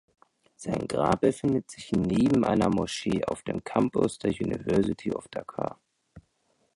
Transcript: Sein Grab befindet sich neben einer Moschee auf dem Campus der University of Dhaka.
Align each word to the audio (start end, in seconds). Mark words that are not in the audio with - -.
Sein 0.55 0.87
Grab 0.87 1.21
befindet 1.21 1.69
sich 1.69 1.91
neben 1.91 2.43
einer 2.43 2.69
Moschee 2.69 3.23
auf 3.25 3.43
dem 3.43 3.63
Campus 3.63 4.17
der 4.17 4.31
University 4.31 5.13
of 5.13 5.27
Dhaka. 5.27 5.77